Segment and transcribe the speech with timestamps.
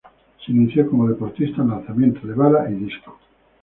[0.43, 3.19] Se inició como deportista en lanzamiento de bala y disco.